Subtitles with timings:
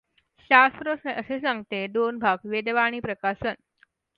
[0.51, 3.53] शास्त्र असे सांगते दोन भाग; वेदवाणी प्रकशन